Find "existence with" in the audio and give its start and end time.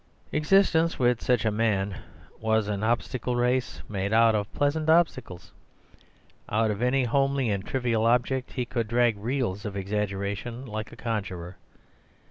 0.31-1.21